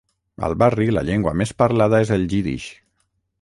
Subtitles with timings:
[0.45, 2.73] Al barri, la llengua més parlada és el jiddisch.